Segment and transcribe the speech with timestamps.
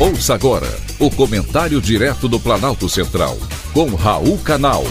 [0.00, 0.68] Ouça agora
[1.00, 3.36] o comentário direto do Planalto Central,
[3.74, 4.84] com Raul Canal.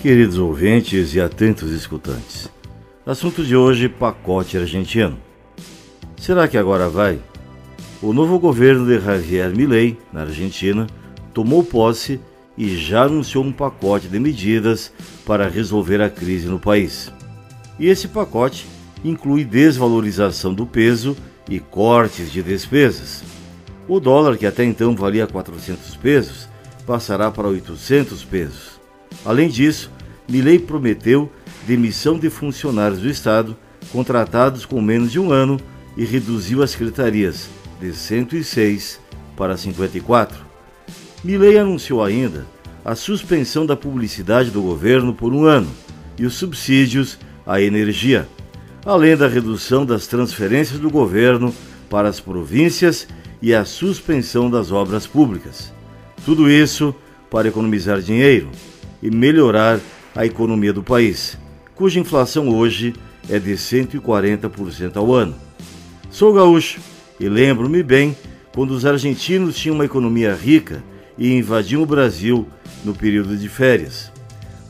[0.00, 2.48] Queridos ouvintes e atentos escutantes,
[3.04, 5.18] assunto de hoje: pacote argentino.
[6.16, 7.18] Será que agora vai?
[8.00, 10.86] O novo governo de Javier Milei, na Argentina,
[11.32, 12.20] tomou posse
[12.56, 14.92] e já anunciou um pacote de medidas
[15.26, 17.12] para resolver a crise no país.
[17.78, 18.66] E esse pacote
[19.04, 21.16] inclui desvalorização do peso
[21.48, 23.22] e cortes de despesas.
[23.86, 26.48] O dólar, que até então valia 400 pesos,
[26.86, 28.80] passará para 800 pesos.
[29.24, 29.90] Além disso,
[30.28, 31.30] Milei prometeu
[31.66, 33.56] demissão de funcionários do Estado
[33.92, 35.60] contratados com menos de um ano
[35.96, 37.48] e reduziu as secretarias
[37.80, 39.00] de 106
[39.36, 40.38] para 54.
[41.22, 42.46] Milei anunciou ainda
[42.84, 45.70] a suspensão da publicidade do governo por um ano
[46.18, 48.28] e os subsídios a energia,
[48.84, 51.54] além da redução das transferências do governo
[51.88, 53.06] para as províncias
[53.40, 55.72] e a suspensão das obras públicas.
[56.24, 56.94] Tudo isso
[57.30, 58.48] para economizar dinheiro
[59.02, 59.80] e melhorar
[60.14, 61.36] a economia do país,
[61.74, 62.94] cuja inflação hoje
[63.28, 65.34] é de 140% ao ano.
[66.10, 66.80] Sou gaúcho
[67.18, 68.16] e lembro-me bem
[68.54, 70.82] quando os argentinos tinham uma economia rica
[71.18, 72.46] e invadiam o Brasil
[72.84, 74.12] no período de férias.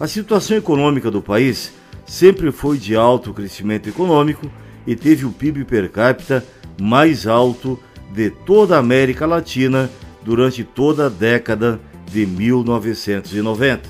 [0.01, 1.73] A situação econômica do país
[2.07, 4.51] sempre foi de alto crescimento econômico
[4.87, 6.45] e teve o PIB per capita
[6.81, 7.79] mais alto
[8.13, 9.91] de toda a América Latina
[10.23, 11.81] durante toda a década
[12.11, 13.89] de 1990.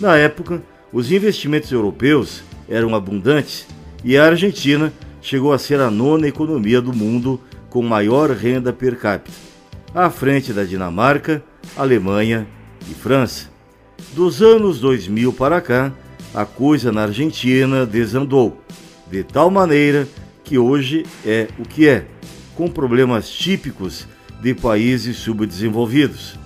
[0.00, 3.66] Na época, os investimentos europeus eram abundantes
[4.04, 8.96] e a Argentina chegou a ser a nona economia do mundo com maior renda per
[8.96, 9.36] capita,
[9.94, 11.42] à frente da Dinamarca,
[11.76, 12.46] Alemanha
[12.90, 13.50] e França.
[14.14, 15.92] Dos anos 2000 para cá,
[16.34, 18.62] a coisa na Argentina desandou,
[19.10, 20.06] de tal maneira
[20.44, 22.06] que hoje é o que é,
[22.54, 24.06] com problemas típicos
[24.40, 26.38] de países subdesenvolvidos.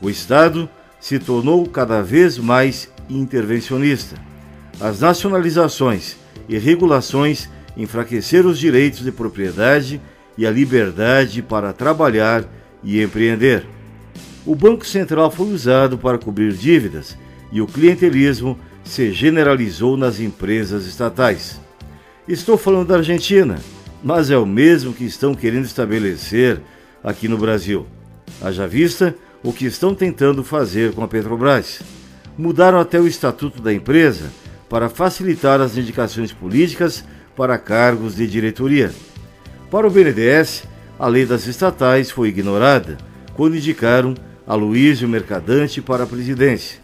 [0.00, 0.68] O Estado
[1.00, 4.16] se tornou cada vez mais intervencionista.
[4.80, 6.16] As nacionalizações
[6.48, 10.00] e regulações enfraqueceram os direitos de propriedade
[10.36, 12.44] e a liberdade para trabalhar
[12.82, 13.66] e empreender.
[14.46, 17.16] O Banco Central foi usado para cobrir dívidas
[17.50, 21.60] e o clientelismo se generalizou nas empresas estatais.
[22.26, 23.58] Estou falando da Argentina,
[24.02, 26.58] mas é o mesmo que estão querendo estabelecer
[27.04, 27.86] aqui no Brasil.
[28.40, 31.82] Haja vista o que estão tentando fazer com a Petrobras.
[32.36, 34.32] Mudaram até o estatuto da empresa
[34.70, 37.04] para facilitar as indicações políticas
[37.36, 38.90] para cargos de diretoria.
[39.70, 40.64] Para o BNDES,
[40.98, 42.96] a lei das estatais foi ignorada
[43.34, 44.14] quando indicaram
[44.46, 46.80] Aloysio Mercadante para a presidência.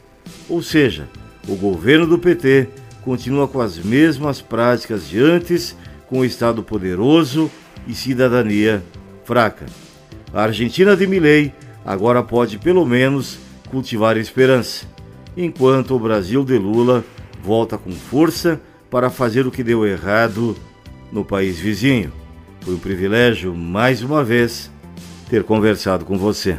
[0.48, 1.08] Ou seja,
[1.48, 2.68] o governo do PT
[3.02, 5.76] continua com as mesmas práticas de antes,
[6.08, 7.50] com o Estado poderoso
[7.86, 8.82] e cidadania
[9.24, 9.66] fraca.
[10.32, 11.52] A Argentina de Milei
[11.84, 13.38] agora pode pelo menos
[13.70, 14.86] cultivar esperança,
[15.36, 17.04] enquanto o Brasil de Lula
[17.42, 18.60] volta com força
[18.90, 20.56] para fazer o que deu errado
[21.12, 22.12] no país vizinho.
[22.60, 24.70] Foi um privilégio, mais uma vez,
[25.28, 26.58] ter conversado com você.